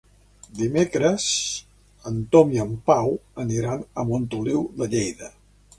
Dimecres 0.61 1.25
en 2.13 2.17
Tom 2.37 2.57
i 2.59 2.63
en 2.67 2.75
Pau 2.91 3.15
aniran 3.45 3.87
a 4.05 4.11
Montoliu 4.13 4.67
de 4.83 4.95
Lleida. 4.97 5.33